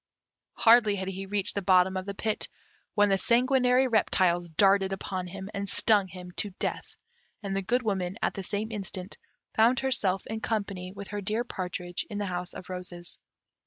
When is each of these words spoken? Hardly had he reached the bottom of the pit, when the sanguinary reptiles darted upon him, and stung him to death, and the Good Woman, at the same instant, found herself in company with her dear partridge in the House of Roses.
Hardly 0.55 0.95
had 0.95 1.09
he 1.09 1.27
reached 1.27 1.53
the 1.53 1.61
bottom 1.61 1.95
of 1.95 2.07
the 2.07 2.15
pit, 2.15 2.47
when 2.95 3.09
the 3.09 3.19
sanguinary 3.19 3.87
reptiles 3.87 4.49
darted 4.49 4.91
upon 4.93 5.27
him, 5.27 5.47
and 5.53 5.69
stung 5.69 6.07
him 6.07 6.31
to 6.37 6.49
death, 6.57 6.95
and 7.43 7.55
the 7.55 7.61
Good 7.61 7.83
Woman, 7.83 8.17
at 8.19 8.33
the 8.33 8.41
same 8.41 8.71
instant, 8.71 9.19
found 9.55 9.81
herself 9.81 10.25
in 10.25 10.39
company 10.41 10.91
with 10.91 11.09
her 11.09 11.21
dear 11.21 11.43
partridge 11.43 12.03
in 12.09 12.17
the 12.17 12.25
House 12.25 12.55
of 12.55 12.67
Roses. 12.67 13.19